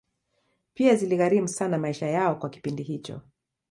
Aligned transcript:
Pia 0.73 0.95
ziligharimu 0.95 1.47
sana 1.47 1.77
maisha 1.77 2.07
yao 2.07 2.35
kwa 2.35 2.49
kipindi 2.49 2.83
hicho 2.83 3.21